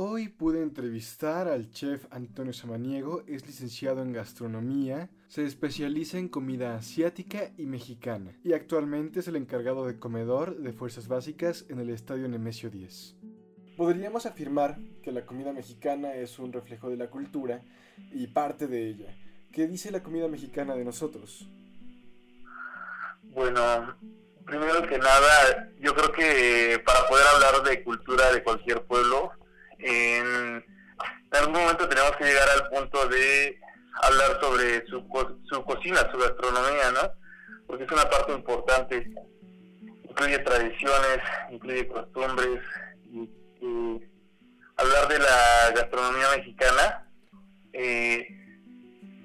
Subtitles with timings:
[0.00, 6.76] Hoy pude entrevistar al chef Antonio Samaniego, es licenciado en gastronomía, se especializa en comida
[6.76, 11.90] asiática y mexicana y actualmente es el encargado de comedor de fuerzas básicas en el
[11.90, 13.16] Estadio Nemesio 10.
[13.76, 17.64] Podríamos afirmar que la comida mexicana es un reflejo de la cultura
[18.12, 19.18] y parte de ella.
[19.50, 21.48] ¿Qué dice la comida mexicana de nosotros?
[23.24, 23.96] Bueno,
[24.46, 29.32] primero que nada, yo creo que para poder hablar de cultura de cualquier pueblo,
[29.78, 30.64] en,
[31.30, 33.60] algún momento tenemos que llegar al punto de
[34.02, 35.04] hablar sobre su,
[35.48, 37.12] su cocina, su gastronomía, ¿no?
[37.66, 39.10] Porque es una parte importante.
[40.08, 41.18] Incluye tradiciones,
[41.50, 42.60] incluye costumbres.
[43.12, 43.30] Y,
[44.76, 47.10] hablar de la gastronomía mexicana,
[47.72, 48.26] eh,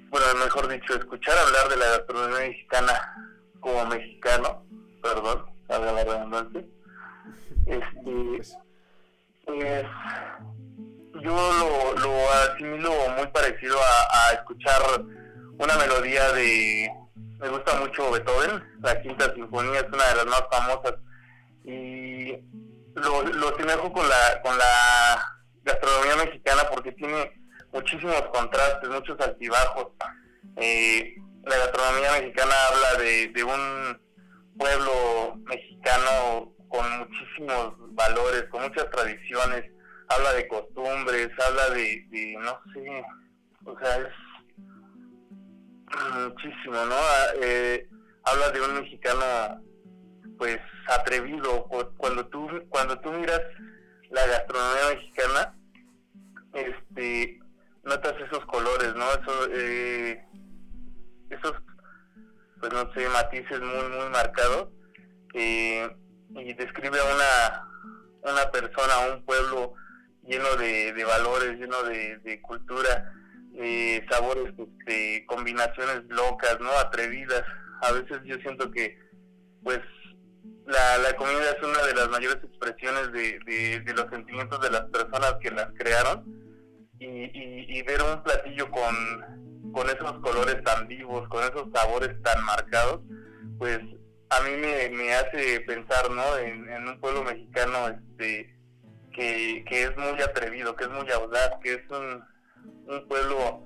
[0.09, 2.93] bueno, mejor dicho, escuchar hablar de la gastronomía mexicana
[3.59, 4.65] como mexicano,
[5.01, 6.63] perdón, salga la redundancia,
[7.67, 8.55] este,
[9.45, 9.85] pues
[11.21, 14.81] yo lo, lo asimilo muy parecido a, escuchar
[15.57, 16.89] una melodía de
[17.39, 20.95] me gusta mucho Beethoven, la quinta sinfonía es una de las más famosas
[21.65, 22.31] y
[22.95, 27.31] lo, lo asemejo con la con la gastronomía mexicana porque tiene
[27.71, 29.87] muchísimos contrastes, muchos altibajos.
[30.57, 34.01] Eh, la gastronomía mexicana habla de, de un
[34.57, 39.71] pueblo mexicano con muchísimos valores, con muchas tradiciones,
[40.09, 43.03] habla de costumbres, habla de, no sé,
[43.65, 44.13] o sea, es
[46.15, 46.95] muchísimo, ¿no?
[46.95, 47.87] Ah, eh,
[48.23, 49.61] habla de un mexicano,
[50.37, 51.67] pues, atrevido.
[51.97, 53.41] Cuando tú, cuando tú miras
[54.09, 55.55] la gastronomía mexicana,
[56.53, 57.39] este,
[57.83, 59.05] notas esos colores, ¿no?
[59.11, 60.25] Eso, eh,
[61.29, 61.53] esos,
[62.59, 64.69] pues, no sé, matices muy, muy marcados.
[65.35, 65.89] Eh,
[66.35, 67.72] y describe a una,
[68.23, 69.73] una persona, un pueblo
[70.25, 73.13] lleno de, de valores, lleno de, de cultura,
[73.51, 76.71] de sabores, este, combinaciones locas, ¿no?
[76.71, 77.43] Atrevidas.
[77.81, 78.97] A veces yo siento que,
[79.63, 79.79] pues,
[80.65, 83.39] la, la comida es una de las mayores expresiones de,
[83.83, 86.23] de, los sentimientos de las personas que las crearon
[86.99, 92.21] y, y, y ver un platillo con, con esos colores tan vivos, con esos sabores
[92.21, 93.01] tan marcados,
[93.57, 93.79] pues
[94.37, 96.37] a mí me, hace pensar, ¿no?
[96.37, 98.55] En, un pueblo mexicano este,
[99.13, 102.23] que, que, es muy atrevido, que es muy audaz, que es un,
[102.87, 103.63] un pueblo,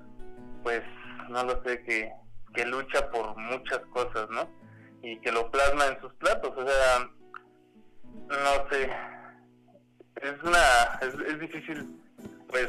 [0.64, 0.84] pues,
[1.30, 2.12] no lo sé, que,
[2.54, 4.50] que lucha por muchas cosas, ¿no?
[5.02, 7.10] Y que lo plasma en sus platos, o sea,
[8.28, 8.90] no sé,
[10.22, 12.02] es una, es, difícil
[12.50, 12.68] pues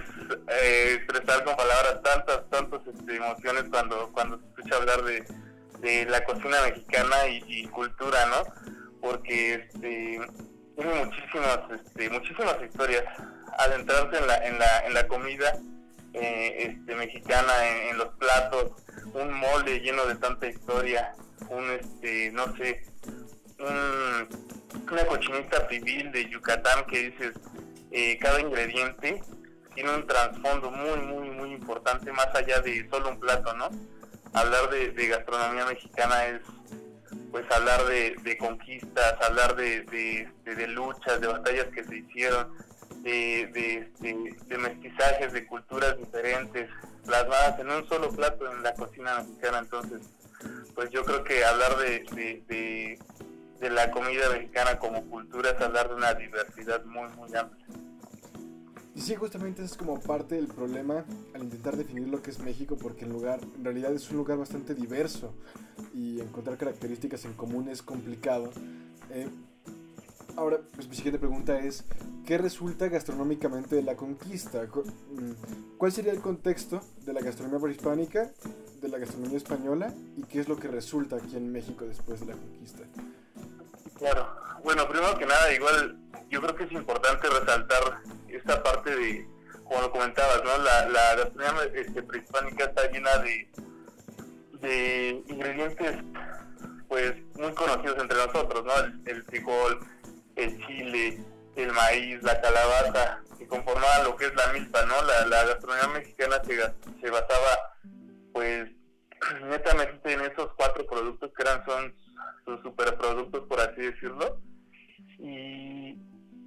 [0.49, 5.25] eh, expresar con palabras tantas, tantas este, emociones cuando, cuando se escucha hablar de,
[5.81, 8.71] de la cocina mexicana y, cultura, ¿no?
[9.01, 10.21] Porque este,
[10.77, 13.05] tiene muchísimas, este, muchísimas historias.
[13.59, 15.59] Adentrarse en la, en la, en la comida
[16.15, 17.53] eh, este, mexicana,
[17.91, 18.73] en, los platos,
[19.15, 21.15] un molde lleno de tanta historia,
[21.49, 22.85] un, este, no sé,
[23.59, 27.33] una cochinita pibil de Yucatán que dices,
[27.91, 29.21] eh, cada ingrediente
[29.75, 33.71] tiene un trasfondo muy, muy, muy importante, más allá de solo un plato, ¿no?
[34.35, 36.41] Hablar de, gastronomía mexicana es
[37.31, 40.29] pues hablar de, conquistas, hablar de,
[40.69, 42.55] luchas, de batallas que se hicieron,
[43.03, 46.69] de, de, mestizajes, de culturas diferentes,
[47.05, 49.59] plasmadas en un solo plato en la cocina mexicana.
[49.59, 50.03] Entonces,
[50.75, 52.99] pues yo creo que hablar de
[53.61, 57.67] la comida mexicana como cultura es hablar de una diversidad muy, muy amplia.
[58.99, 62.77] Y sí, justamente es como parte del problema al intentar definir lo que es México,
[62.77, 65.33] porque en, lugar, en realidad es un lugar bastante diverso
[65.95, 68.51] y encontrar características en común es complicado.
[69.11, 69.29] Eh,
[70.35, 71.85] ahora, pues mi siguiente pregunta es,
[72.27, 74.65] ¿qué resulta gastronómicamente de la conquista?
[74.65, 78.33] Mm, ¿Cuál sería el contexto de la gastronomía prehispánica,
[78.83, 82.27] de la gastronomía española y qué es lo que resulta aquí en México después de
[82.27, 82.83] la conquista?
[83.99, 85.97] Claro, bueno, primero que nada, igual
[86.29, 89.29] yo creo que es importante resaltar esta parte de,
[89.65, 90.59] como lo comentabas, ¿no?
[90.59, 93.49] La, la gastronomía este, prehispánica está llena de,
[95.29, 95.97] ingredientes
[96.89, 98.73] pues muy conocidos entre nosotros, ¿no?
[99.07, 99.79] El, frijol,
[100.37, 101.23] el chile,
[101.57, 105.03] el maíz, la calabaza, que conformaban lo que es la milpa, ¿no?
[105.03, 106.57] La, la gastronomía mexicana se,
[107.01, 107.75] se basaba
[108.33, 108.71] pues
[109.43, 111.95] netamente en esos cuatro productos que eran son
[112.49, 114.41] sus superproductos, por así decirlo.
[115.19, 115.97] Y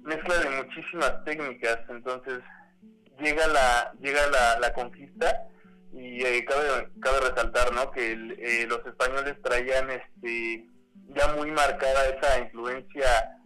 [0.02, 2.40] mezcla de muchísimas técnicas, entonces
[3.20, 5.46] llega la llega la, la conquista
[5.92, 7.90] y eh, cabe, cabe resaltar ¿no?
[7.92, 10.66] que eh, los españoles traían este
[11.14, 13.36] ya muy marcada esa influencia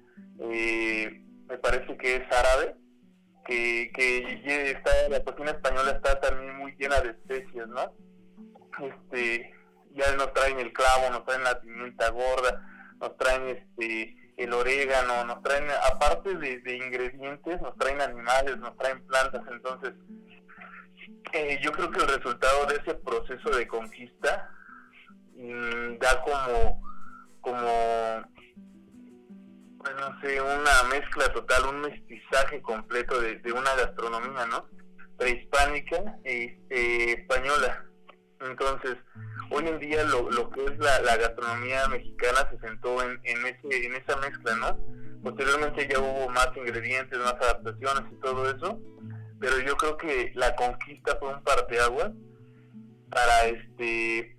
[0.41, 2.77] eh, me parece que es árabe
[3.47, 7.93] que, que está, la cocina española está también muy llena de especies, ¿no?
[8.85, 9.53] Este,
[9.97, 12.63] ya nos traen el clavo, nos traen la pimienta gorda,
[13.01, 19.05] nos traen este el orégano, nos traen, aparte de, ingredientes, nos traen animales, nos traen
[19.07, 19.95] plantas, entonces
[21.33, 24.51] eh, yo creo que el resultado de ese proceso de conquista
[25.37, 26.83] mm, da como,
[27.41, 28.31] como,
[29.79, 34.69] pues no sé, una mezcla total, un mestizaje completo de, una gastronomía, ¿no?
[35.17, 36.59] Prehispánica e
[37.19, 37.87] española.
[38.41, 38.97] Entonces,
[39.51, 43.87] hoy en día lo, lo que es la, gastronomía mexicana se sentó en, en, ese,
[43.87, 44.79] en esa mezcla, ¿no?
[45.23, 48.79] Posteriormente ya hubo más ingredientes, más adaptaciones y todo eso,
[49.41, 52.13] pero yo creo que la conquista fue un parteaguas
[53.11, 54.37] para este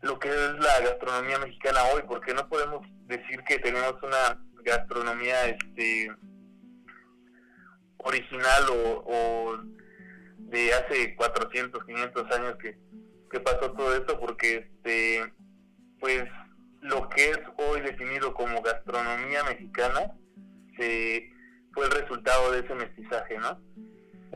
[0.00, 5.46] lo que es la gastronomía mexicana hoy, porque no podemos decir que tenemos una gastronomía
[5.46, 6.10] este
[7.98, 9.58] original o, o
[10.38, 12.76] de hace 400, 500 años que
[13.32, 15.32] que pasó todo esto porque este
[15.98, 16.24] pues
[16.82, 20.12] lo que es hoy definido como gastronomía mexicana
[20.76, 21.30] se,
[21.72, 23.60] fue el resultado de ese mestizaje, ¿no?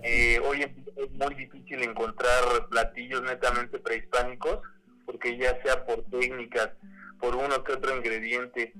[0.02, 4.60] Eh, hoy es muy difícil encontrar platillos netamente prehispánicos
[5.04, 6.70] porque ya sea por técnicas,
[7.18, 8.72] por uno que otro ingrediente,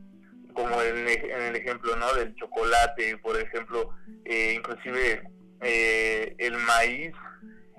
[0.53, 3.91] como en, el ejemplo no del chocolate, por ejemplo,
[4.25, 5.23] eh, inclusive
[5.61, 7.13] eh, el maíz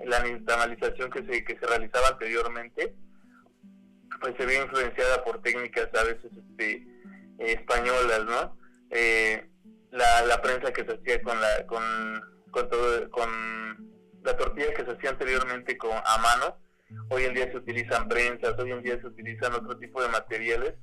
[0.04, 2.94] la nixtamalización que se, que se realizaba anteriormente,
[4.20, 6.86] pues se ve influenciada por técnicas a veces este,
[7.38, 8.58] españolas, ¿no?
[8.90, 9.48] Eh,
[9.90, 11.82] la, la prensa que se hacía con la, con,
[12.50, 16.56] con, todo, con la tortilla que se hacía anteriormente con, a mano,
[17.10, 20.74] hoy en día se utilizan prensas, hoy en día se utilizan otro tipo de materiales,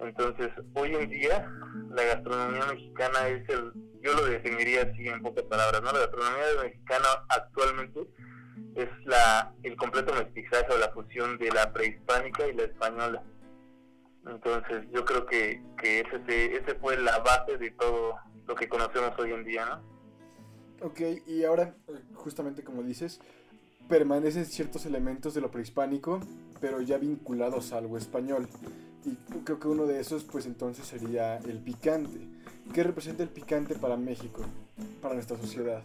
[0.00, 1.48] entonces hoy en día
[1.90, 3.72] la gastronomía mexicana es el,
[4.02, 5.92] yo lo definiría así en pocas palabras, ¿no?
[5.92, 8.00] La gastronomía mexicana actualmente
[8.74, 13.22] es la, el completo mestizaje o la fusión de la prehispánica y la española.
[14.26, 18.16] Entonces yo creo que, que ese, ese fue la base de todo
[18.46, 19.94] lo que conocemos hoy en día, ¿no?
[20.86, 21.74] Ok, y ahora,
[22.14, 23.20] justamente como dices,
[23.88, 26.20] permanecen ciertos elementos de lo prehispánico,
[26.60, 28.48] pero ya vinculados a algo español.
[29.04, 32.26] Y creo que uno de esos, pues entonces sería el picante.
[32.72, 34.42] ¿Qué representa el picante para México,
[35.02, 35.82] para nuestra sociedad?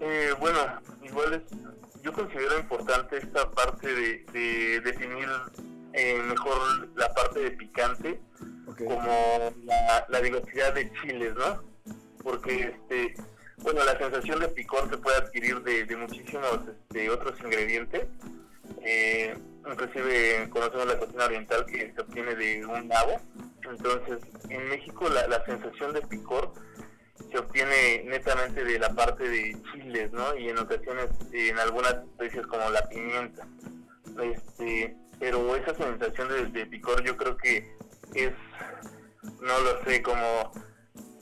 [0.00, 0.58] Eh, bueno,
[1.02, 1.42] igual es,
[2.06, 5.28] yo considero importante esta parte de, definir
[5.92, 8.20] eh, mejor la parte de picante
[8.78, 9.52] como
[10.08, 11.64] la, diversidad de chiles, ¿no?
[12.22, 13.14] Porque, este,
[13.58, 18.06] bueno, la sensación de picor se puede adquirir de, muchísimos este, otros ingredientes.
[18.82, 19.36] Eh,
[19.68, 23.20] inclusive conocemos la cocina oriental que se obtiene de un nabo.
[23.68, 24.18] Entonces,
[24.48, 26.52] en México la, la sensación de picor
[27.30, 30.36] se obtiene netamente de la parte de chiles, ¿no?
[30.36, 33.46] Y en ocasiones en algunas especies como la pimienta.
[34.22, 37.76] Este, pero esa sensación de, picor yo creo que
[38.14, 38.32] es,
[39.40, 40.52] no lo sé, como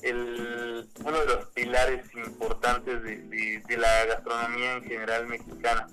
[0.02, 5.87] el, uno de los pilares importantes de, la gastronomía en general mexicana.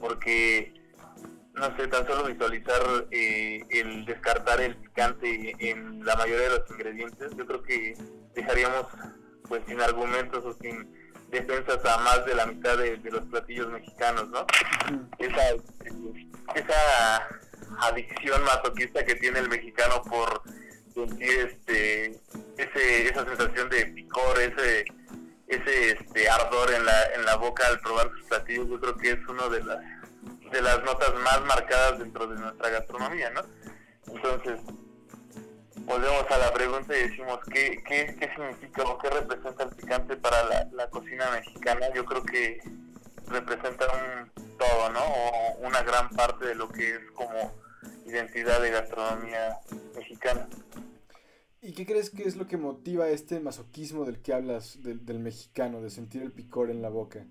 [0.00, 0.72] Porque,
[1.54, 2.80] no sé, tan solo visualizar
[3.10, 7.94] eh, el descartar el picante en la mayoría de los ingredientes, yo creo que
[8.34, 8.86] dejaríamos
[9.48, 10.88] pues sin argumentos o sin
[11.30, 14.46] defensas a más de la mitad de, los platillos mexicanos, ¿no?
[15.18, 15.42] Esa,
[16.54, 17.28] esa
[17.80, 20.42] adicción masoquista que tiene el mexicano por
[20.94, 22.20] sentir este
[22.56, 24.84] ese, esa sensación de picor, ese
[25.46, 29.10] ese este ardor en la en la boca al probar sus platillos, yo creo que
[29.12, 29.78] es uno de las
[30.50, 33.42] de las notas más marcadas dentro de nuestra gastronomía, ¿no?
[34.06, 34.60] Entonces,
[35.88, 40.16] volvemos a la pregunta y decimos qué, qué, qué significa o qué representa el picante
[40.16, 41.86] para la, cocina mexicana.
[41.94, 42.60] Yo creo que
[43.26, 45.00] representa un todo, ¿no?
[45.00, 47.52] O una gran parte de lo que es como
[48.06, 49.58] identidad de gastronomía
[49.96, 50.46] mexicana.
[51.62, 55.80] ¿Y qué crees que es lo que motiva este masoquismo del que hablas del, mexicano,
[55.80, 57.26] de sentir el picor en la boca?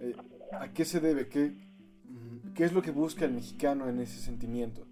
[0.00, 0.16] Eh,
[0.52, 1.28] ¿A qué se debe?
[1.28, 1.52] ¿Qué,
[2.54, 4.87] ¿Qué es lo que busca el mexicano en ese sentimiento?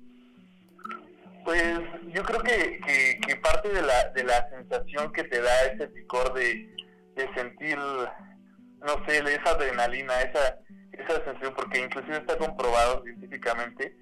[1.46, 2.80] Pues yo creo que,
[3.24, 6.74] que, parte de la, de la sensación que te da ese picor de,
[7.14, 10.58] de sentir, no sé, esa adrenalina, esa,
[10.90, 13.96] esa sensación, porque inclusive está comprobado científicamente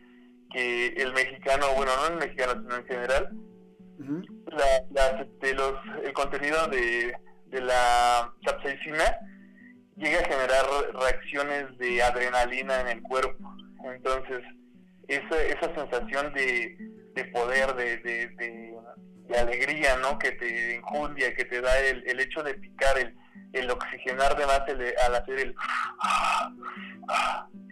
[0.55, 3.29] que el mexicano, bueno, no el mexicano, sino en general,
[4.91, 7.15] la, este, los, el contenido de,
[7.49, 9.19] de la capsaicina
[9.97, 13.55] llega a generar reacciones de adrenalina en el cuerpo.
[13.85, 14.41] Entonces,
[15.09, 18.29] esa, esa sensación de, de poder, de, de,
[19.29, 20.19] de, alegría, ¿no?
[20.19, 23.17] Que te injundia, que te da el, el hecho de picar, el,
[23.53, 25.55] el oxigenar de más el, al hacer el...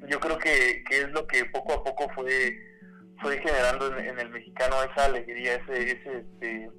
[0.08, 2.56] Yo creo que, que es lo que poco a poco fue
[3.22, 6.70] fue generando en, el mexicano esa alegría, ese, ese, este,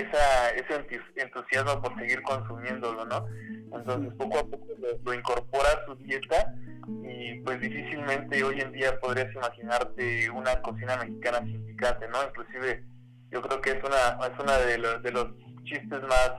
[0.00, 0.86] esa, ese
[1.16, 3.26] entusiasmo por seguir consumiéndolo, ¿no?
[3.72, 4.66] Entonces poco a poco
[5.04, 6.54] lo, incorpora a su dieta
[7.02, 12.22] y pues difícilmente hoy en día podrías imaginarte una cocina mexicana sin picante, ¿no?
[12.24, 12.84] Inclusive
[13.30, 15.28] yo creo que es una, es una de, los, de los
[15.64, 16.32] chistes más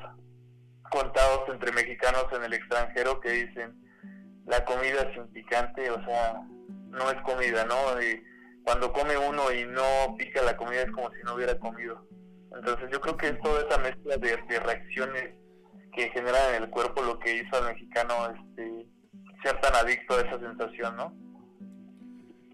[0.89, 3.75] contados entre mexicanos en el extranjero que dicen
[4.45, 6.41] la comida sin picante, o sea,
[6.89, 7.75] no es comida, ¿no?
[8.63, 12.06] cuando come uno y no pica la comida es como si no hubiera comido.
[12.55, 15.35] Entonces yo creo que es toda esa mezcla de, reacciones
[15.93, 18.87] que generan en el cuerpo lo que hizo al mexicano este,
[19.43, 21.13] ser tan adicto a esa sensación, ¿no?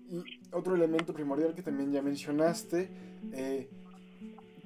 [0.10, 2.90] Y otro elemento primordial que también ya mencionaste,
[3.34, 3.70] eh,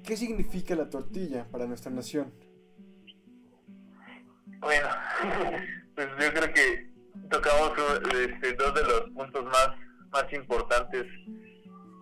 [0.03, 2.33] ¿qué significa la tortilla para nuestra nación?
[4.59, 4.87] Bueno,
[5.95, 6.91] pues yo creo que
[7.29, 7.71] tocamos
[8.13, 9.69] este, dos de los puntos más,
[10.11, 11.05] más importantes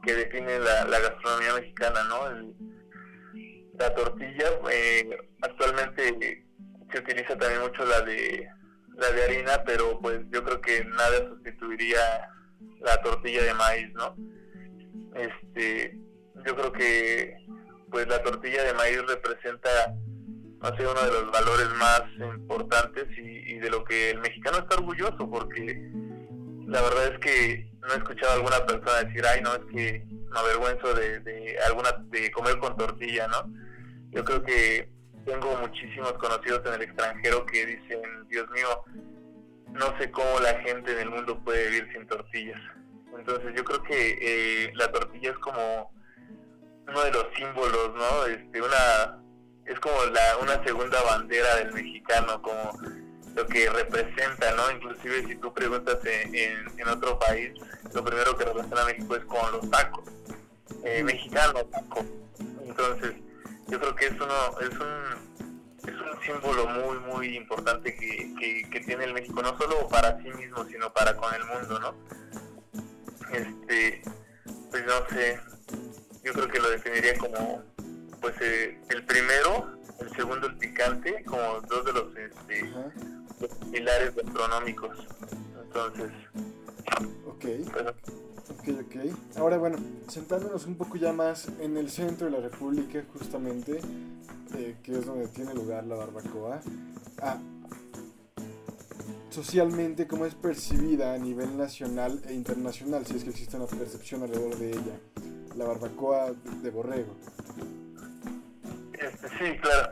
[0.04, 2.75] que definen la, gastronomía mexicana, ¿no?
[3.78, 6.46] La tortilla, eh, actualmente
[6.92, 8.48] se utiliza también mucho la de
[8.98, 12.00] la de harina, pero pues yo creo que nada sustituiría
[12.80, 14.16] la tortilla de maíz, ¿no?
[15.16, 15.98] Este,
[16.46, 17.36] yo creo que
[17.92, 19.70] pues la tortilla de maíz representa
[20.62, 22.04] no sé, uno de los valores más
[22.38, 25.92] importantes y, y de lo que el mexicano está orgulloso porque
[26.68, 30.06] la verdad es que no he escuchado a alguna persona decir, ay, no, es que
[30.32, 33.65] me avergüenzo de, de, alguna, de comer con tortilla, ¿no?
[34.16, 34.90] Yo creo que
[35.26, 38.84] tengo muchísimos conocidos en el extranjero que dicen, Dios mío,
[39.74, 42.62] no sé cómo la gente en el mundo puede vivir sin tortillas.
[43.18, 45.92] Entonces yo creo que eh, la tortilla es como
[46.88, 48.26] uno de los símbolos, ¿no?
[48.28, 49.20] Este, una,
[49.66, 52.72] es como la, una segunda bandera del mexicano, como
[53.36, 54.72] lo que representa, ¿no?
[54.72, 57.52] Inclusive si tú preguntas en, en, otro país,
[57.94, 60.06] lo primero que representa a México es con los tacos,
[60.86, 62.06] eh, mexicano taco.
[62.66, 63.25] Entonces,
[63.68, 68.80] yo creo que es, uno, es, un, es un símbolo muy, muy importante que, que,
[68.82, 71.96] tiene el México, no solo para sí mismo, sino para con el mundo, ¿no?
[73.32, 74.02] Este,
[74.70, 75.40] pues no sé,
[76.24, 77.64] yo creo que lo definiría como,
[78.22, 82.74] pues eh, el primero, el segundo el picante, como dos de los este,
[83.72, 85.08] pilares gastronómicos.
[85.64, 86.12] Entonces,
[87.26, 87.46] ok.
[88.50, 89.38] Ok, ok.
[89.38, 93.80] Ahora, bueno, sentándonos un poco ya más en el centro de la República, justamente,
[94.56, 96.62] eh, que es donde tiene lugar la barbacoa.
[97.22, 97.40] Ah,
[99.32, 103.06] socialmente, ¿cómo es percibida a nivel nacional e internacional?
[103.06, 105.00] Si es que existe una percepción alrededor de ella.
[105.56, 107.16] La barbacoa de borrego.
[108.94, 109.90] Este, sí, claro.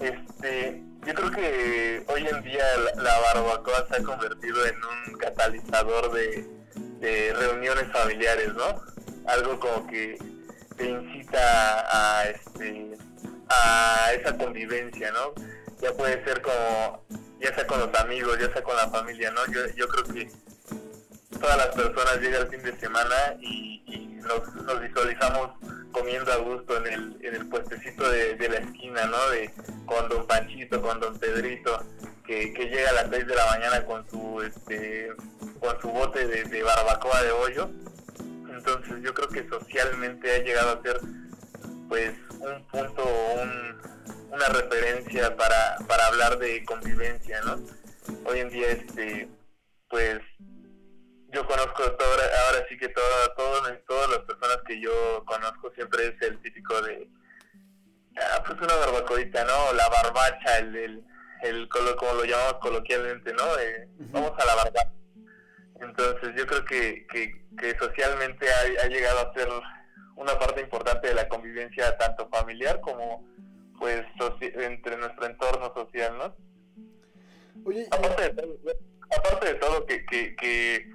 [0.00, 2.64] Este, yo creo que hoy en día
[2.96, 6.55] la, barbacoa se ha convertido en un catalizador de,
[7.00, 8.80] reuniones familiares, ¿no?
[9.26, 10.18] Algo como que
[10.76, 12.96] te incita a, este,
[13.48, 15.34] a esa convivencia, ¿no?
[15.80, 17.04] Ya puede ser como,
[17.40, 19.44] ya sea con los amigos, ya sea con la familia, ¿no?
[19.52, 20.30] Yo, yo creo que
[21.38, 23.82] todas las personas llegan el fin de semana y,
[24.26, 25.50] nos, nos visualizamos
[25.92, 29.30] comiendo a gusto en el, en el puestecito de, la esquina, ¿no?
[29.30, 29.52] De,
[29.84, 31.78] con don Panchito, con don Pedrito,
[32.26, 35.12] que, llega a las 6 de la mañana con su, este,
[35.60, 37.70] con su bote de, barbacoa de hoyo.
[38.50, 41.00] Entonces yo creo que socialmente ha llegado a ser
[41.88, 43.04] pues un punto,
[44.30, 47.60] una referencia para, para hablar de convivencia, ¿no?
[48.24, 49.28] Hoy en día, este,
[49.88, 50.20] pues
[51.32, 52.10] yo conozco todo,
[52.46, 53.04] ahora sí que todo,
[53.86, 57.08] todas las personas que yo conozco siempre es el típico de,
[58.16, 59.72] ah, pues una barbacoita, ¿no?
[59.74, 61.04] La barbacha, el, el,
[61.42, 63.44] el, como lo llamamos coloquialmente, ¿no?
[64.12, 64.92] vamos a la barbacha.
[65.80, 68.46] Entonces yo creo que, que, socialmente
[68.82, 69.48] ha, llegado a ser
[70.16, 73.26] una parte importante de la convivencia tanto familiar como
[73.78, 74.04] pues
[74.40, 76.34] entre nuestro entorno social, ¿no?
[77.66, 78.58] Oye, aparte, de todo,
[79.18, 80.90] aparte de todo que, que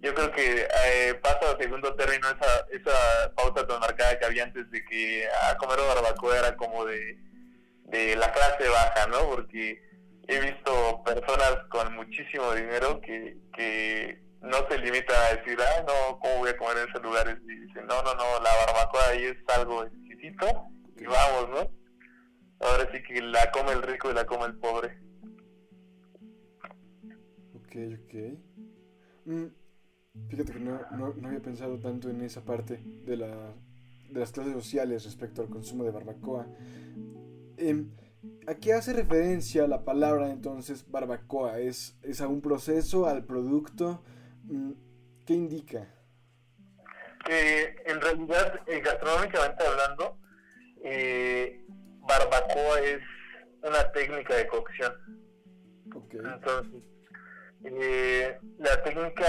[0.00, 4.44] yo creo que eh, pasa a segundo término esa, esa pauta tan marcada que había
[4.44, 7.18] antes de que a comer barbacoa era como de,
[7.90, 9.30] de la clase baja, ¿no?
[9.30, 9.82] Porque
[10.26, 16.18] he visto personas con muchísimo dinero que, que no se limitan a decir, ah, no,
[16.18, 17.38] ¿cómo voy a comer en esos lugares?
[17.42, 20.46] Y dicen, no, no, no, la barbacoa ahí es algo exquisito
[20.96, 22.66] y vamos, ¿no?
[22.66, 24.98] Ahora sí que la come el rico y la come el pobre.
[27.54, 28.14] Ok, ok.
[29.24, 29.46] Mm,
[30.26, 33.54] Fíjate que no, no, había pensado tanto en esa parte de la
[34.10, 36.46] de las clases sociales respecto al consumo de barbacoa.
[37.58, 37.90] Em,
[38.46, 41.58] ¿A qué hace referencia la palabra entonces barbacoa?
[41.58, 44.02] ¿Es, ¿Es a un proceso, al producto?
[44.44, 44.72] Mm,
[45.26, 45.86] ¿Qué indica?
[47.28, 50.18] Eh, en realidad, eh, gastronómicamente hablando,
[50.82, 51.64] eh,
[52.00, 53.00] barbacoa es
[53.62, 54.92] una técnica de cocción.
[56.10, 56.82] Entonces,
[58.58, 59.26] la técnica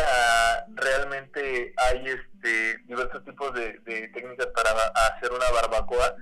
[0.76, 6.16] realmente hay este diversos tipos de, de técnicas para hacer una barbacoa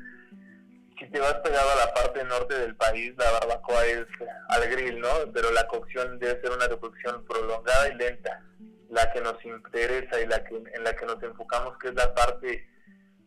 [1.00, 4.06] si te vas pegado a la parte norte del país, la barbacoa es
[4.50, 5.10] al grill, ¿no?
[5.34, 8.42] Pero la cocción debe ser una cocción prolongada y lenta.
[8.90, 12.14] La que nos interesa y la que en la que nos enfocamos, que es la
[12.14, 12.68] parte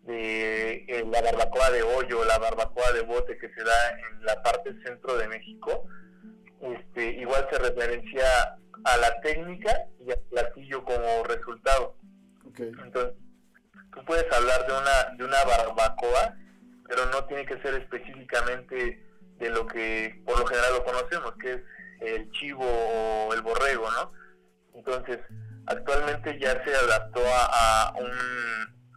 [0.05, 4.43] de eh, la barbacoa de hoyo, la barbacoa de bote que se da en la
[4.43, 5.85] parte centro de México,
[6.61, 11.95] este, igual se referencia a la técnica y al platillo como resultado.
[12.57, 13.15] Entonces,
[13.95, 16.37] tú puedes hablar de una, de una barbacoa
[16.91, 19.01] pero no tiene que ser específicamente
[19.39, 21.61] de lo que por lo general lo conocemos, que es
[22.01, 24.13] el chivo o el borrego, ¿no?
[24.75, 25.21] Entonces,
[25.67, 28.11] actualmente ya se adaptó a, un,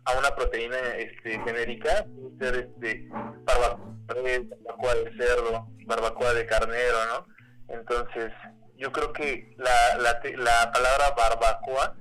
[0.05, 3.07] a una proteína este, genérica, puede ser este,
[3.45, 7.27] barbacoa de cerdo, barbacoa de carnero, ¿no?
[7.75, 8.31] Entonces,
[8.75, 11.95] yo creo que la, la, la palabra barbacoa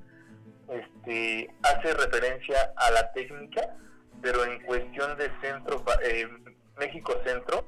[0.71, 3.77] este, hace referencia a la técnica
[4.23, 6.29] pero en cuestión de centro, eh,
[6.79, 7.67] México Centro,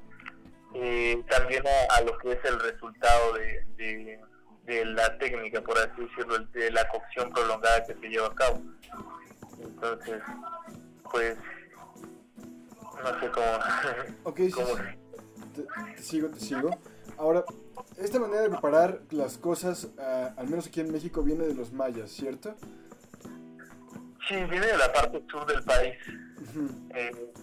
[0.73, 4.19] eh, también a, lo que es el resultado de,
[4.65, 8.61] de, la técnica, por así decirlo, de la cocción prolongada que se lleva a cabo.
[9.61, 10.21] Entonces,
[11.11, 11.37] pues,
[13.03, 13.45] no sé cómo...
[14.23, 14.53] Ok, sí,
[15.95, 16.71] Te, sigo, te sigo.
[17.17, 17.43] Ahora,
[17.97, 21.71] esta manera de preparar las cosas, ah, al menos aquí en México, viene de los
[21.71, 22.55] mayas, ¿cierto?
[24.27, 25.95] Sí, viene de la parte sur del país.
[26.95, 27.33] Eh,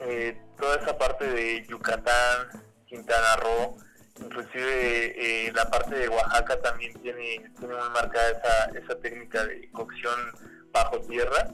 [0.00, 2.48] eh, toda esa parte de Yucatán,
[2.86, 3.76] Quintana Roo,
[4.20, 9.70] inclusive eh, la parte de Oaxaca también tiene, tiene muy marcada esa, esa técnica de
[9.70, 10.18] cocción
[10.72, 11.48] bajo tierra,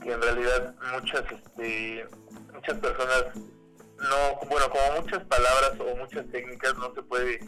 [0.00, 2.06] que en realidad muchas, este,
[2.52, 7.40] muchas personas no, bueno, como muchas palabras o muchas técnicas no se puede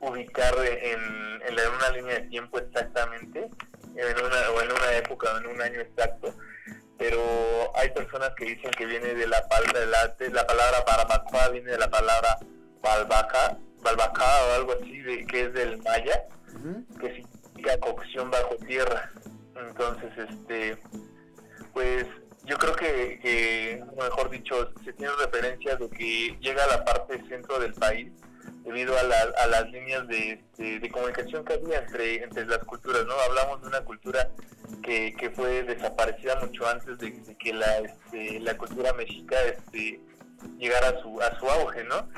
[0.00, 1.00] ubicar en,
[1.42, 3.48] en, una línea de tiempo exactamente,
[3.96, 6.34] en una, o en una época en un año exacto,
[6.98, 9.44] pero hay personas que dicen que viene de la,
[10.18, 12.38] de la, palabra barbacoa, viene de la palabra
[12.80, 16.24] balbaca, balbaca o algo así, de, que es del maya,
[17.00, 19.10] que significa cocción bajo tierra.
[19.56, 20.78] Entonces, este,
[21.72, 22.06] pues
[22.44, 27.22] yo creo que, que, mejor dicho, se tiene referencia de que llega a la parte
[27.28, 28.12] centro del país
[28.64, 33.14] debido a, a las líneas de, de, comunicación que había entre, entre las culturas, ¿no?
[33.28, 34.30] Hablamos de una cultura
[34.82, 40.00] que, que fue desaparecida mucho antes de, que la, este, la cultura mexica este,
[40.58, 42.08] llegara a su, a su auge, ¿no?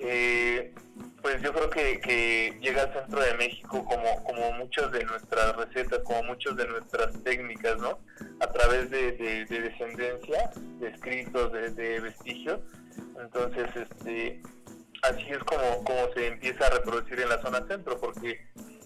[0.00, 0.74] eh,
[1.22, 5.56] pues yo creo que, que, llega al centro de México como, como muchas de nuestras
[5.56, 7.98] recetas, como muchas de nuestras técnicas, ¿no?
[8.40, 12.60] A través de, de, descendencia, de escritos, de, de vestigios,
[13.20, 14.42] entonces, este,
[15.02, 18.40] así es como, como se empieza a reproducir en la zona centro, porque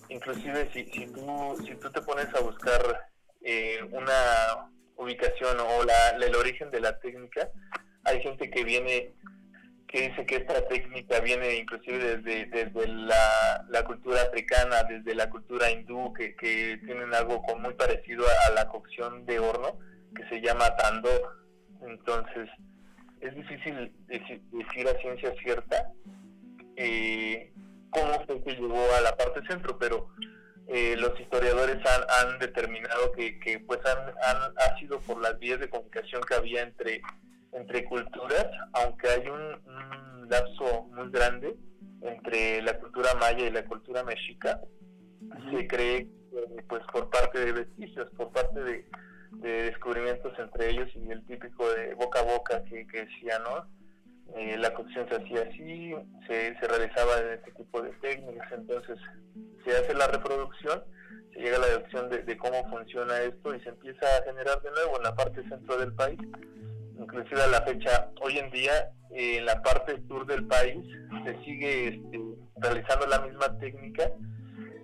[0.09, 3.11] inclusive si, si, tú, si tú te pones a buscar
[3.43, 7.51] eh, una ubicación o la, el origen de la técnica,
[8.05, 9.15] hay gente que viene
[9.89, 15.31] que dice que esta técnica viene inclusive desde, desde la, la cultura africana, desde la
[15.31, 19.79] cultura hindú, que, que tienen algo muy parecido a, a, la cocción de horno,
[20.15, 21.39] que se llama tandoor.
[21.81, 22.51] Entonces,
[23.21, 25.93] es difícil decir, a ciencia cierta
[26.77, 27.53] eh,
[27.91, 30.09] cómo fue que llegó a la parte centro, pero
[30.69, 35.69] eh, los historiadores han, determinado que, que pues han, ha sido por las vías de
[35.69, 37.01] comunicación que había entre,
[37.53, 41.57] entre culturas, aunque hay un, lapso muy grande
[42.03, 44.61] entre la cultura maya y la cultura mexica,
[45.51, 46.07] se cree
[46.69, 48.85] pues por parte de vestigios, por parte de,
[49.33, 53.67] de descubrimientos entre ellos y el típico de boca a boca que, decía, ¿no?
[54.37, 55.95] Eh, la cocción se hacía así,
[56.27, 58.99] se, se realizaba en este tipo de técnicas, entonces
[59.65, 60.83] se hace la reproducción,
[61.33, 64.71] se llega a la deducción de, cómo funciona esto y se empieza a generar de
[64.71, 66.19] nuevo en la parte centro del país,
[66.99, 70.87] inclusive a la fecha, hoy en día en la parte sur del país
[71.25, 72.21] se sigue este,
[72.57, 74.11] realizando la misma técnica,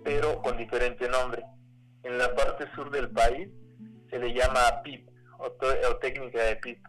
[0.03, 1.43] pero con diferente nombre.
[2.03, 3.49] En la parte sur del país
[4.15, 5.51] se le llama PIP o,
[5.97, 6.79] técnica de PIP,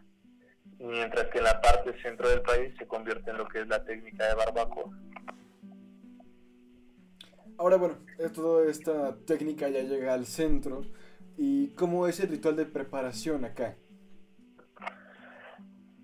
[0.79, 3.85] mientras que en la parte centro del país se convierte en lo que es la
[3.85, 4.97] técnica de barbacoa.
[7.59, 7.99] Ahora bueno,
[8.33, 10.83] toda esta técnica ya llega al centro.
[11.37, 13.77] ¿Y cómo es el ritual de preparación acá?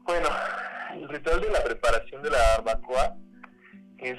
[0.04, 0.28] Bueno,
[0.94, 3.16] el ritual de la preparación de la barbacoa
[3.98, 4.18] es,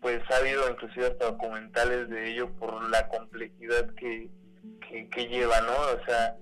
[0.00, 4.30] pues ha habido inclusive hasta documentales de ello por la complejidad que,
[5.10, 5.72] que, lleva, ¿no?
[5.72, 6.36] O sea,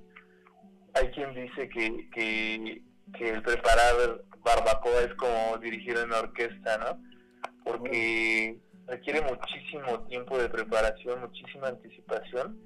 [0.94, 2.82] hay quien dice que, que,
[3.16, 7.02] que el preparar barbacoa es como dirigir una orquesta, ¿no?
[7.64, 12.58] Porque requiere muchísimo tiempo de preparación, muchísima anticipación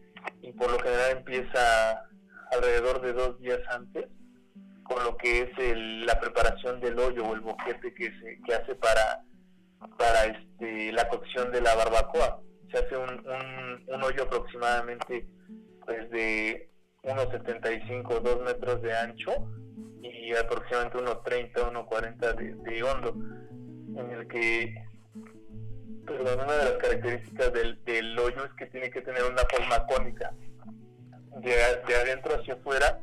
[0.42, 2.02] y por lo general empieza
[2.50, 4.06] alrededor de dos días antes
[4.82, 5.50] con lo que es
[6.06, 9.22] la preparación del hoyo o el boquete que se que hace para
[9.96, 13.26] para este la cocción de la barbacoa se hace un,
[13.88, 15.26] un, hoyo aproximadamente
[15.84, 16.68] pues de
[17.02, 19.32] 1,75 2 metros de ancho
[20.02, 23.14] y aproximadamente 1,30 1,40 de, de hondo
[23.96, 24.74] en el que
[26.06, 29.86] perdón, una de las características del, del hoyo es que tiene que tener una forma
[29.86, 30.32] cónica
[31.38, 31.50] de,
[31.86, 33.00] de adentro hacia afuera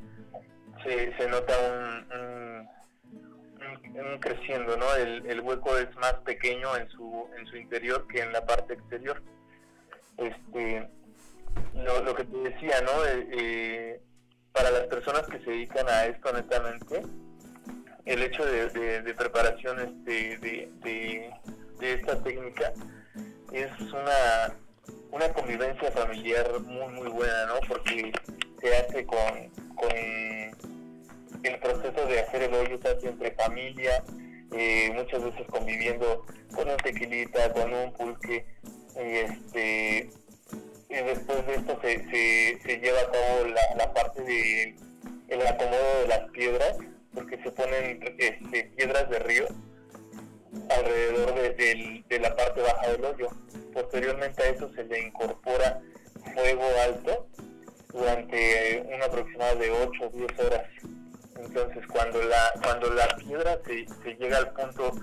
[1.18, 2.68] se, nota un,
[4.00, 4.94] un, creciendo, ¿no?
[4.96, 8.74] El, el, hueco es más pequeño en su, en su interior que en la parte
[8.74, 9.22] exterior.
[10.18, 10.90] Este,
[11.74, 12.92] lo, lo que te decía, ¿no?
[13.06, 14.02] Eh,
[14.52, 17.02] para las personas que se dedican a esto netamente,
[18.06, 18.70] el hecho de,
[19.02, 21.34] de, preparación este, de, de,
[21.80, 22.72] de, esta técnica
[23.52, 24.56] es una,
[25.12, 27.56] una convivencia familiar muy, muy buena, ¿no?
[27.68, 28.12] Porque
[28.62, 29.92] se hace con, con
[31.44, 34.04] el proceso de hacer el hoyo se hace entre familia,
[34.52, 38.46] eh, muchas veces conviviendo con un tequilita, con un pulque,
[38.96, 40.10] este,
[40.90, 44.76] y después de esto se, se, lleva a cabo la, parte de
[45.28, 46.78] el acomodo de las piedras,
[47.14, 49.48] porque se ponen este, piedras de río
[50.70, 53.30] alrededor de, de, la parte baja del hoyo.
[53.74, 55.82] Posteriormente a eso se le incorpora
[56.34, 57.28] fuego alto
[57.92, 60.64] durante un aproximado de 8 o 10 horas.
[61.38, 64.94] Entonces, cuando la, cuando la piedra se, se llega al punto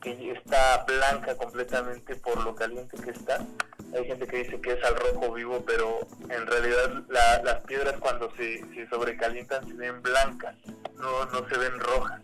[0.00, 3.46] que está blanca completamente por lo caliente que está,
[3.94, 7.04] hay gente que dice que es al rojo vivo, pero en realidad
[7.42, 10.56] las piedras cuando se, sobrecalientan se ven blancas,
[10.96, 12.22] no, no se ven rojas.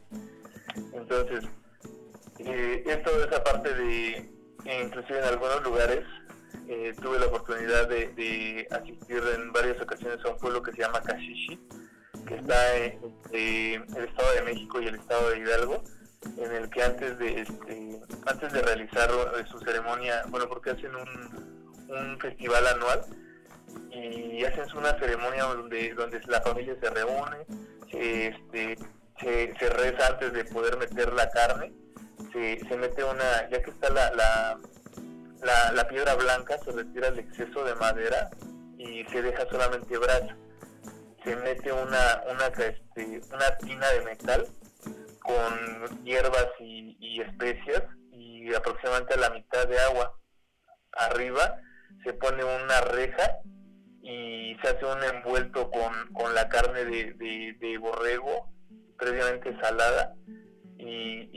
[0.93, 1.45] Entonces,
[2.39, 4.31] eh, esto esa parte de,
[4.83, 6.05] inclusive en algunos lugares,
[6.69, 11.03] eh, tuve la oportunidad de, asistir en varias ocasiones a un pueblo que se llama
[11.03, 11.61] Kashishi,
[12.27, 15.83] que está en el Estado de México y el Estado de Hidalgo,
[16.39, 20.95] en el que antes de este, antes de realizar eh, su ceremonia, bueno, porque hacen
[20.95, 23.03] un, un festival anual
[23.91, 27.47] y hacen una ceremonia donde donde la familia se reúne,
[27.91, 28.77] se, este,
[29.21, 31.73] se, reza antes de poder meter la carne,
[32.33, 34.59] se, se mete una, ya que está la, la,
[35.43, 38.29] la, la piedra blanca, se retira el exceso de madera
[38.79, 40.37] y se deja solamente brasa.
[41.25, 44.47] Se mete una, una, este, una tina de metal
[45.27, 50.19] con hierbas y, especias y aproximadamente a la mitad de agua.
[50.93, 51.61] Arriba
[52.05, 53.39] se pone una reja
[54.03, 58.53] y se hace un envuelto con, la carne de, borrego
[58.99, 60.15] previamente salada
[60.79, 61.29] y,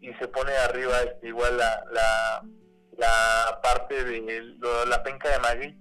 [0.00, 2.42] y, se pone arriba este, igual la, la,
[2.98, 5.80] la parte de la penca de maguey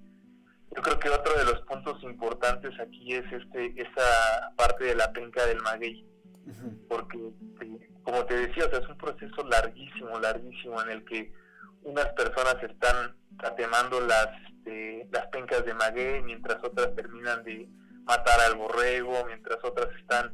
[0.75, 5.11] yo creo que otro de los puntos importantes aquí es este esa parte de la
[5.11, 6.05] penca del maguey,
[6.87, 11.31] porque este, como te decía, es un proceso larguísimo, larguísimo en el que
[11.83, 14.27] unas personas están tatemando las
[14.59, 17.67] este, las pencas de maguey mientras otras terminan de
[18.03, 20.33] matar al borrego, mientras otras están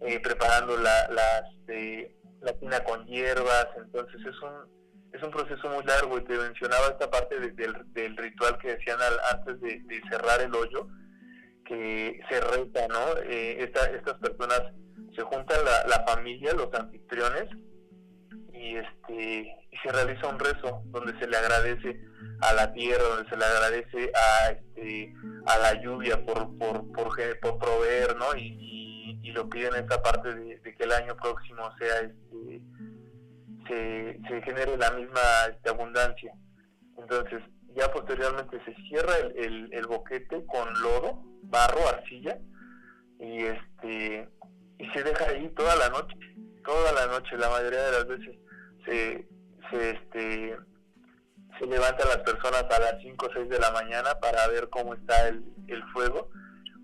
[0.00, 1.08] eh, preparando la,
[1.50, 4.76] este, la tina con hierbas, entonces es un
[5.12, 6.18] es un proceso muy largo.
[6.18, 8.98] Y te mencionaba esta parte del, ritual que decían
[9.32, 10.88] antes de, cerrar el hoyo,
[11.64, 13.16] que se reta, ¿no?
[13.24, 14.62] Eh, estas personas
[15.16, 17.48] se juntan la, familia, los anfitriones,
[18.52, 22.00] y este y se realiza un rezo donde se le agradece
[22.40, 25.14] a la tierra, donde se le agradece a este,
[25.46, 26.48] a la lluvia por
[27.58, 28.36] proveer, ¿no?
[28.36, 28.86] Y,
[29.32, 32.62] lo piden esta parte de, que el año próximo sea este
[33.68, 36.32] se, se genere la misma este, abundancia.
[36.96, 37.42] Entonces,
[37.74, 42.38] ya posteriormente se cierra el, boquete con lodo, barro, arcilla,
[43.18, 44.28] y este
[44.78, 46.16] y se deja ahí toda la noche,
[46.64, 48.36] toda la noche, la mayoría de las veces
[48.84, 49.28] se,
[49.70, 50.56] se este
[51.58, 54.94] se levantan las personas a las 5 o 6 de la mañana para ver cómo
[54.94, 56.30] está el, el fuego.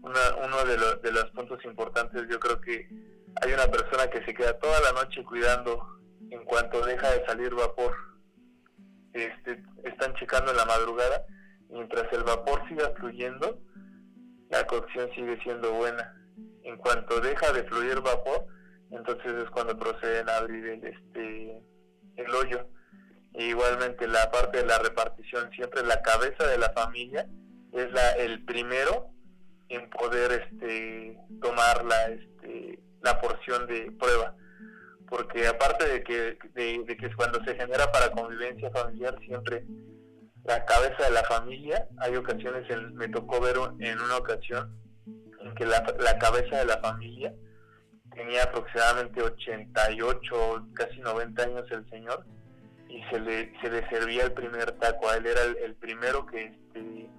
[0.02, 2.88] uno de, los de los puntos importantes, yo creo que
[3.42, 6.00] hay una persona que se queda toda la noche cuidando
[6.30, 7.94] en cuanto deja de salir vapor,
[9.12, 11.26] este, están checando en la madrugada,
[11.68, 13.58] mientras el vapor siga fluyendo,
[14.50, 16.14] la cocción sigue siendo buena.
[16.64, 18.46] En cuanto deja de fluir vapor,
[18.90, 21.62] entonces es cuando proceden a abrir el, este,
[22.16, 22.68] el hoyo.
[23.34, 27.26] E igualmente la parte de la repartición, siempre la cabeza de la familia
[27.72, 29.08] es la, el primero
[29.70, 34.36] en poder este, tomar la, este, la porción de prueba.
[35.08, 39.64] Porque aparte de que, de, de que cuando se genera para convivencia familiar, siempre
[40.44, 44.81] la cabeza de la familia, hay ocasiones, en, me tocó ver en una ocasión
[45.62, 47.32] que la, la cabeza de la familia
[48.14, 52.26] tenía aproximadamente 88, casi 90 años el señor,
[52.88, 57.10] y se le, se le servía el primer taco, él era el, primero que, este,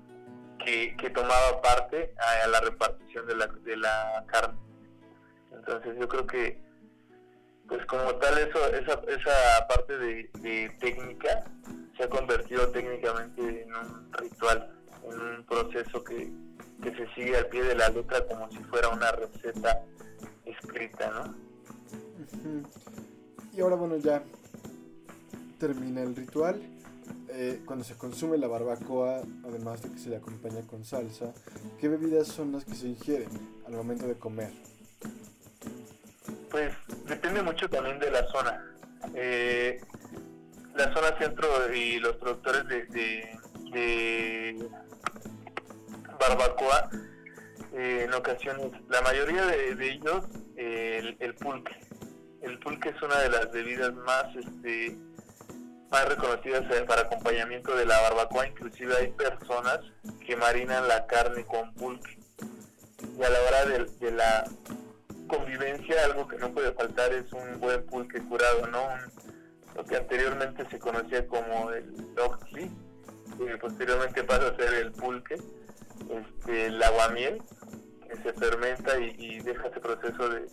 [0.97, 4.60] que, tomaba parte a, la repartición de la, de la carne.
[5.51, 6.60] Entonces yo creo que,
[7.67, 11.45] pues como tal, eso, esa, esa parte de técnica
[11.97, 14.75] se ha convertido técnicamente en un ritual,
[15.06, 16.29] en un proceso que,
[16.84, 19.84] que se sigue al pie de la letra como si fuera una receta
[20.46, 21.36] escrita, ¿no?
[23.56, 24.24] Y ahora, bueno, ya
[25.60, 26.62] termina el ritual.
[27.30, 31.34] Eh, cuando se consume la barbacoa, además de que se le acompaña con salsa,
[31.80, 33.30] ¿qué bebidas son las que se ingieren
[33.65, 34.52] al momento de comer?
[36.52, 36.76] Pues
[37.08, 38.76] depende mucho también de la zona.
[39.15, 39.82] Eh,
[40.76, 42.86] la zona centro y los productores de,
[43.72, 44.69] de
[46.29, 46.89] barbacoa
[47.73, 51.75] eh, en ocasiones, la mayoría de, ellos, el, pulque.
[52.41, 54.95] El pulque es una de las bebidas más este,
[55.89, 58.47] más reconocidas eh, para acompañamiento de la barbacoa.
[58.47, 59.79] Inclusive hay personas
[60.25, 62.17] que marinan la carne con pulque.
[63.17, 64.43] Y a la hora de, la
[65.27, 68.88] convivencia, algo que no puede faltar es un buen pulque curado, ¿no?
[69.75, 72.71] lo que anteriormente se conocía como el oxli,
[73.38, 75.36] que posteriormente pasa a ser el pulque,
[76.10, 77.41] este, el aguamiel,
[78.21, 80.45] se fermenta y, deja ese proceso de,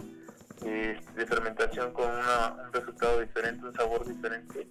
[1.15, 4.69] de, fermentación con un resultado diferente, un sabor diferente.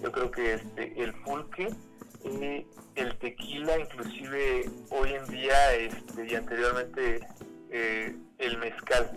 [0.00, 1.68] Yo creo que este, el pulque
[2.24, 7.20] y el tequila, inclusive hoy en día este, y anteriormente
[7.70, 9.10] eh, el mezcal,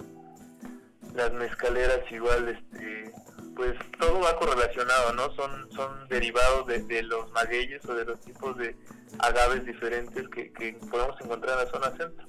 [1.14, 3.12] las mezcaleras igual, este,
[3.56, 5.32] pues todo va correlacionado, ¿no?
[5.36, 8.76] Son, son derivados de, de los magueyes o de los tipos de
[9.20, 12.28] agaves diferentes que, podemos encontrar en la zona centro.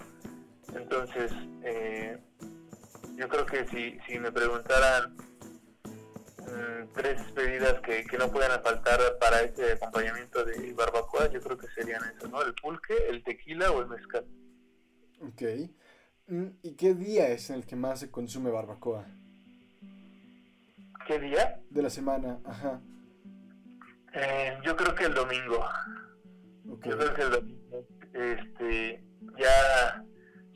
[0.74, 1.32] Entonces,
[1.64, 2.18] eh,
[3.16, 5.16] yo creo que si, si me preguntaran
[6.38, 11.58] mm, tres bebidas que, que no puedan faltar para este acompañamiento de barbacoa, yo creo
[11.58, 12.42] que serían eso, ¿no?
[12.42, 14.24] El pulque, el tequila o el mezcal.
[15.20, 15.42] Ok.
[16.26, 19.06] Mm, ¿Y qué día es en el que más se consume barbacoa?
[21.06, 21.60] ¿Qué día?
[21.70, 22.80] De la semana, ajá.
[24.14, 25.66] Eh, yo creo que el domingo.
[26.64, 27.86] Yo creo que el domingo.
[28.12, 29.04] Este,
[29.38, 30.04] ya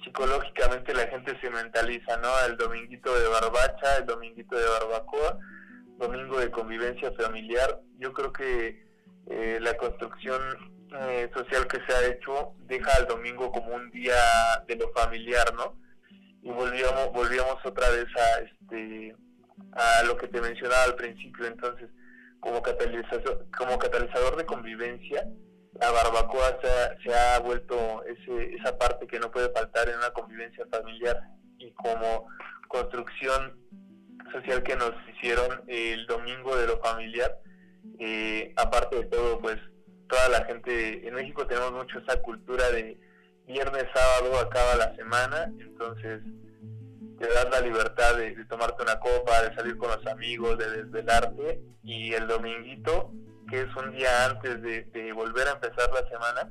[0.04, 2.28] psicológicamente la gente se mentaliza, ¿no?
[2.46, 5.38] El dominguito de barbacha, el dominguito de barbacoa,
[5.98, 7.80] domingo de convivencia familiar.
[7.98, 8.86] Yo creo que
[9.28, 10.40] eh, la construcción
[11.00, 14.14] eh, social que se ha hecho deja al domingo como un día
[14.68, 15.80] de lo familiar, ¿no?
[16.42, 19.16] Y volvíamos, volvíamos otra vez a, este,
[19.72, 21.88] a lo que te mencionaba al principio, entonces,
[22.40, 25.26] como catalizador, como catalizador de convivencia,
[25.80, 26.58] la barbacoa
[27.04, 31.20] se ha, vuelto ese, esa parte que no puede faltar en una convivencia familiar
[31.58, 32.28] y como
[32.68, 33.58] construcción
[34.32, 37.38] social que nos hicieron el domingo de lo familiar,
[37.98, 39.56] eh, aparte de todo, pues
[40.08, 42.98] toda la gente, en México tenemos mucho esa cultura de
[43.46, 46.22] viernes, sábado, acaba la semana, entonces
[47.18, 50.70] te das la libertad de, de tomarte una copa, de salir con los amigos, de
[50.70, 53.12] desvelarte y el dominguito
[53.48, 56.50] que es un día antes de, volver a empezar la semana,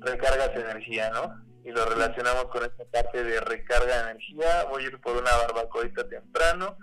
[0.00, 1.44] recargas energía, ¿no?
[1.64, 4.64] Y lo relacionamos con esta parte de recarga de energía.
[4.70, 6.76] Voy a ir por una barbacoita temprano,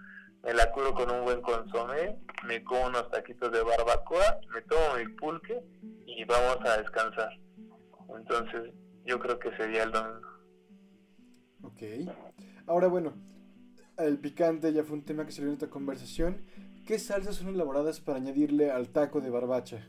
[0.43, 4.95] me la curo con un buen consomé, me como unos taquitos de barbacoa, me tomo
[4.97, 5.61] mi pulque
[6.05, 7.37] y vamos a descansar.
[8.15, 10.27] Entonces, yo creo que sería el domingo.
[11.63, 11.81] Ok.
[12.67, 13.13] Ahora, bueno,
[13.97, 16.45] el picante ya fue un tema que salió en esta conversación.
[16.85, 19.87] ¿Qué salsas son elaboradas para añadirle al taco de barbacha?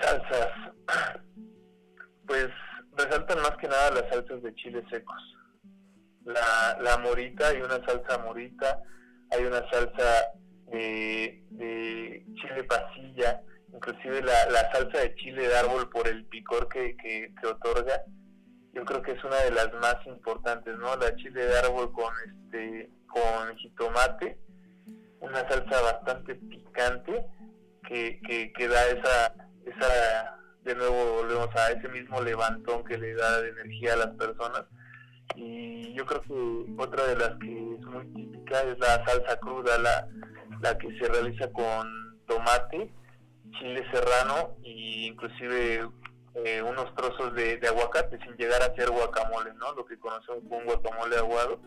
[0.00, 0.48] Salsas.
[2.26, 2.48] Pues
[2.96, 5.16] resaltan más que nada las salsas de chiles secos.
[6.24, 8.82] La, la morita, hay una salsa morita,
[9.30, 10.32] hay una salsa
[10.72, 11.44] de,
[12.34, 13.40] chile pasilla,
[13.72, 18.02] inclusive la, la, salsa de chile de árbol por el picor que, que, que, otorga,
[18.76, 20.94] yo creo que es una de las más importantes, ¿no?
[20.96, 24.38] La chile de árbol con este con jitomate,
[25.20, 27.26] una salsa bastante picante
[27.88, 28.20] que,
[28.54, 29.34] que, da esa,
[29.64, 34.14] esa de nuevo volvemos a ese mismo levantón que le da de energía a las
[34.16, 34.64] personas.
[35.36, 39.78] Y yo creo que otra de las que es muy típica es la salsa cruda,
[39.78, 40.06] la,
[40.60, 42.92] la que se realiza con tomate,
[43.58, 45.88] chile serrano e inclusive
[46.44, 49.72] eh, unos trozos de, aguacate sin llegar a ser guacamole, ¿no?
[49.72, 51.58] Lo que conocemos como un guacamole aguado.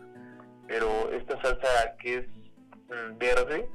[0.68, 3.68] Pero esta salsa que es mm, verde,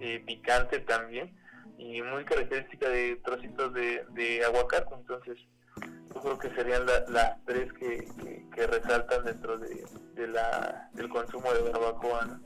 [0.00, 1.36] eh, picante también,
[1.76, 4.94] y muy característica de trocitos de, aguacate.
[4.94, 5.36] Entonces,
[6.14, 8.08] yo creo que serían las tres que,
[8.66, 12.40] resaltan dentro de, la, del consumo de barbacoa.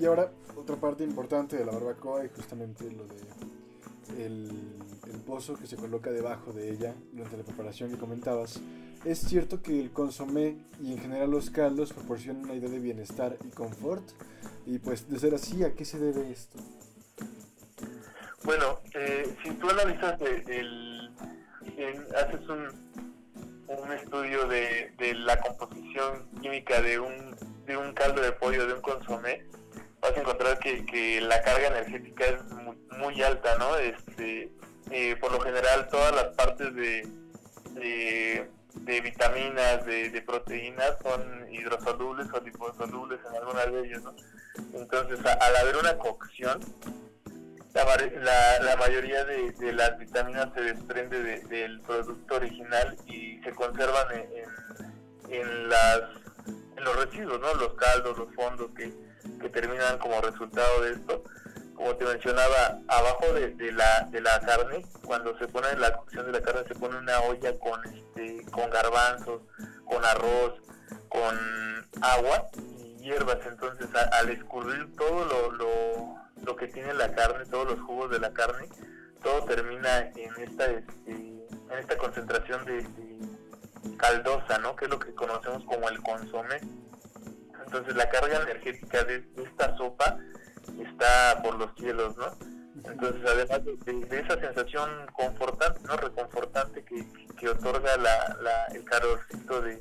[0.00, 3.57] Y ahora, otra parte importante de la barbacoa y justamente lo de
[4.16, 4.50] el,
[5.26, 8.60] pozo que se coloca debajo de ella durante la preparación que comentabas.
[9.04, 13.36] Es cierto que el consomé y en general los caldos proporcionan una idea de bienestar
[13.46, 14.02] y confort.
[14.64, 16.58] Y pues, de ser así, ¿a qué se debe esto?
[18.44, 21.10] Bueno, eh, si tú analizas el,
[22.16, 22.68] haces un,
[23.68, 28.80] un estudio de, la composición química de un, de un caldo de pollo, de un
[28.80, 29.44] consomé,
[30.00, 32.42] vas a encontrar que, la carga energética es
[32.98, 33.76] muy, alta, ¿no?
[33.76, 34.50] Este,
[35.20, 37.08] por lo general, todas las partes de,
[37.74, 44.14] de, vitaminas, de, proteínas son hidrosolubles o liposolubles en algunas de ellas, ¿no?
[44.74, 46.60] Entonces, al haber una cocción,
[47.74, 55.32] la, la, mayoría de, las vitaminas se desprende del producto original y se conservan en,
[55.32, 56.00] en, las,
[56.76, 57.54] en los residuos, ¿no?
[57.54, 58.92] los caldos, los fondos que,
[59.40, 61.24] que terminan como resultado de esto.
[61.74, 66.26] Como te mencionaba, abajo de, de, la, de la carne, cuando se pone la cocción
[66.26, 69.42] de la carne, se pone una olla con, este, con garbanzos,
[69.84, 70.54] con arroz,
[71.08, 71.38] con
[72.02, 73.38] agua y hierbas.
[73.46, 78.32] Entonces, al escurrir todo lo, lo que tiene la carne, todos los jugos de la
[78.32, 78.68] carne,
[79.22, 82.84] todo termina en esta, este, en esta concentración de,
[83.96, 84.74] caldosa, ¿no?
[84.76, 86.60] Que es lo que conocemos como el consomé.
[87.68, 90.18] Entonces la carga energética de, esta sopa
[90.80, 92.26] está por los cielos, ¿no?
[92.90, 95.96] Entonces además de, esa sensación confortante, ¿no?
[95.96, 99.80] Reconfortante que, otorga la, el calorcito de,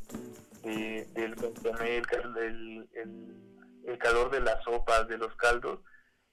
[1.14, 2.88] del consomé, el,
[3.86, 5.80] el calor de las sopas, de los caldos,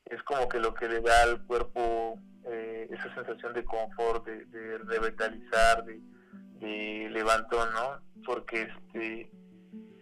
[0.07, 4.79] es como que lo que le da al cuerpo eh, esa sensación de confort, de,
[4.79, 6.01] revitalizar, de,
[6.59, 8.01] de, levantón, ¿no?
[8.27, 9.31] Porque, este,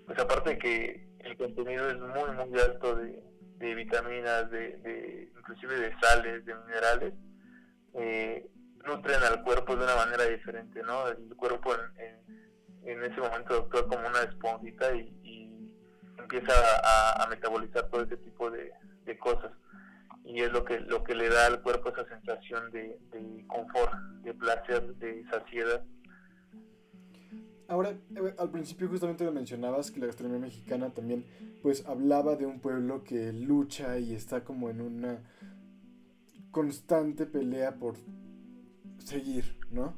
[0.06, 5.94] pues aparte de que el contenido es muy, muy alto de, vitaminas, de, inclusive de
[6.00, 7.14] sales, de minerales,
[7.94, 8.50] eh,
[8.87, 11.08] nutren al cuerpo de una manera diferente, ¿no?
[11.08, 11.74] El cuerpo
[12.85, 15.48] en, ese momento actúa como una esponjita y,
[16.18, 16.52] empieza
[17.22, 18.72] a, metabolizar todo ese tipo de
[19.18, 19.52] cosas
[20.24, 22.98] y es lo que lo que le da al cuerpo esa sensación de,
[23.48, 25.82] confort, de placer, de saciedad.
[27.72, 31.24] Ahora, eh, al principio justamente lo mencionabas que la gastronomía mexicana también
[31.62, 35.22] pues hablaba de un pueblo que lucha y está como en una
[36.50, 37.96] constante pelea por
[38.98, 39.94] seguir, ¿no?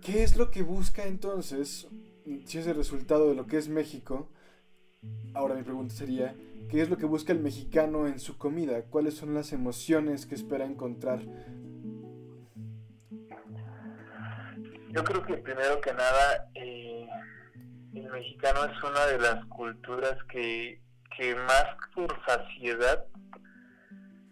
[0.00, 1.86] ¿Qué es lo que busca entonces,
[2.44, 4.30] si es el resultado de lo que es México?
[5.32, 6.34] Ahora mi pregunta sería,
[6.72, 8.82] ¿Qué es lo que busca el mexicano en su comida?
[8.84, 11.20] ¿Cuáles son las emociones que espera encontrar?
[14.92, 17.08] Yo creo que primero que nada eh,
[17.94, 20.80] el mexicano es una de las culturas que,
[21.46, 23.04] más por saciedad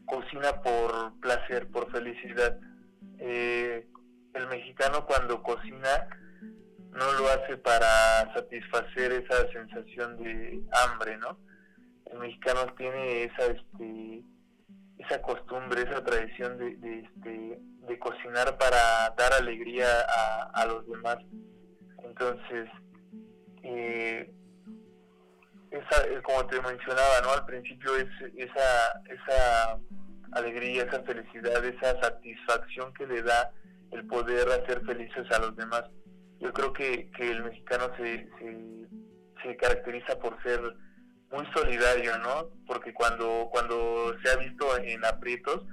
[0.07, 2.59] cocina por placer, por felicidad.
[3.19, 3.87] Eh,
[4.35, 6.09] el mexicano cuando cocina
[6.93, 11.39] no lo hace para satisfacer esa sensación de hambre, ¿no?
[12.13, 14.23] el mexicano tiene esa este
[15.01, 17.59] esa costumbre, esa tradición de, de, este,
[17.89, 19.87] de cocinar para dar alegría
[20.55, 21.17] a, los demás.
[22.05, 22.69] Entonces,
[23.63, 24.31] eh,
[25.71, 27.33] esa, eh, como te mencionaba, ¿no?
[27.33, 29.79] Al principio es esa, esa
[30.33, 33.51] alegría, esa felicidad, esa satisfacción que le da
[33.93, 35.85] el poder hacer felices a los demás.
[36.41, 38.87] Yo creo que, que el mexicano se, se,
[39.43, 40.61] se caracteriza por ser
[41.31, 42.51] muy solidario, ¿no?
[42.67, 45.65] Porque cuando, cuando se ha visto en aprietos,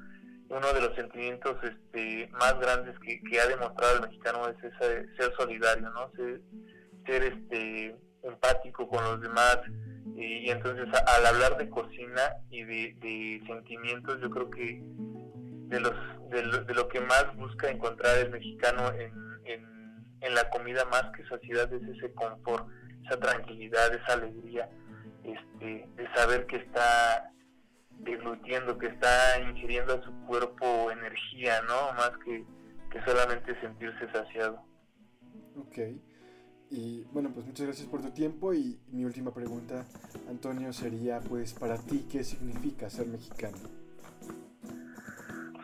[0.50, 5.34] uno de los sentimientos este, más grandes que, ha demostrado el mexicano es ese, ser
[5.38, 6.12] solidario, ¿no?
[7.06, 9.60] Ser, este, empático con los demás.
[10.16, 15.94] Y, entonces al hablar de cocina y de, sentimientos, yo creo que de, los,
[16.30, 19.12] de, lo, que más busca encontrar el mexicano en,
[19.46, 19.66] en,
[20.22, 22.68] en la comida más que saciedad es ese confort,
[23.06, 24.70] esa tranquilidad, esa alegría
[25.28, 27.32] este, de saber que está
[28.00, 31.94] deglutiendo, que está ingiriendo a su cuerpo energía, ¿no?
[31.94, 32.46] Más que,
[32.92, 34.64] que solamente sentirse saciado.
[35.58, 35.78] Ok.
[36.70, 39.86] Y bueno, pues muchas gracias por tu tiempo y mi última pregunta,
[40.30, 43.58] Antonio, sería pues para ti, ¿qué significa ser mexicano?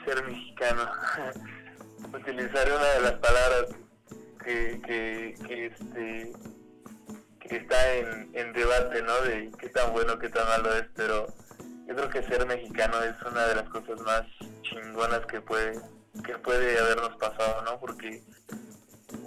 [0.06, 0.82] Ser mexicano.
[2.14, 3.66] Utilizaré una de las palabras
[4.44, 6.34] que, que, que, este,
[7.48, 9.22] que está en, en debate, ¿no?
[9.22, 11.28] De qué tan bueno, qué tan malo es, pero
[11.88, 14.24] yo creo que ser mexicano es una de las cosas más
[14.62, 15.74] chingonas que puede,
[16.26, 17.80] que puede habernos pasado, ¿no?
[17.80, 18.24] Porque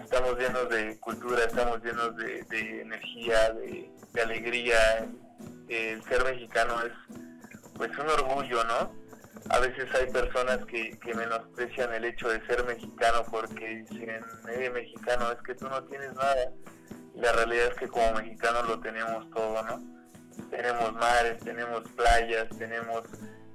[0.00, 5.06] estamos llenos de cultura, estamos llenos de, energía, de, alegría.
[5.68, 6.92] El ser mexicano es
[7.76, 8.92] pues un orgullo, ¿no?
[9.50, 14.70] A veces hay personas que, que menosprecian el hecho de ser mexicano porque dicen, eh,
[14.70, 16.52] mexicano, es que tú no tienes nada.
[17.16, 19.82] La realidad es que como mexicanos lo tenemos todo, ¿no?
[20.50, 23.02] Tenemos mares, tenemos playas, tenemos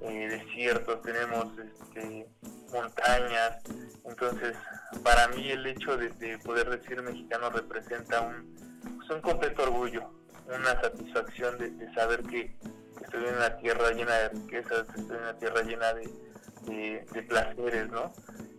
[0.00, 2.26] eh, desiertos, tenemos este,
[2.72, 3.58] montañas.
[4.04, 4.56] Entonces,
[5.04, 8.52] para mí el hecho de, poder decir mexicano representa un,
[8.96, 10.10] pues, un completo orgullo,
[10.48, 12.56] una satisfacción de, saber que,
[13.00, 17.88] estoy en una tierra llena de riquezas, estoy en una tierra llena de, de, placeres,
[17.90, 18.12] ¿no?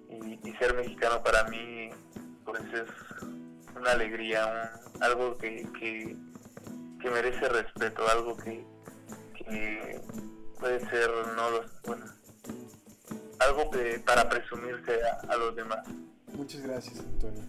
[0.10, 1.90] Y, ser mexicano para mí,
[2.46, 2.90] pues es
[3.76, 6.18] una alegría, algo que, que,
[7.10, 8.66] merece respeto, algo que,
[10.60, 12.06] puede ser, no los, bueno,
[13.40, 15.86] algo que, para presumirse a los demás.
[16.36, 17.44] Muchas gracias, Antonio.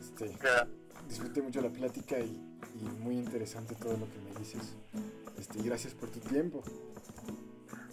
[0.00, 0.30] Este,
[1.08, 2.42] disfruté mucho la plática y,
[3.00, 4.74] muy interesante todo lo que me dices.
[5.38, 6.62] Este, gracias por tu tiempo.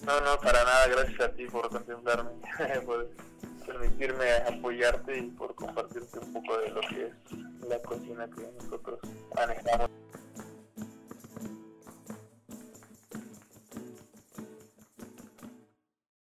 [0.05, 0.87] No, no, para nada.
[0.87, 2.31] Gracias a ti por contemplarme,
[2.85, 3.09] por
[3.65, 8.99] permitirme apoyarte y por compartirte un poco de lo que es la cocina que nosotros
[9.35, 9.89] manejamos.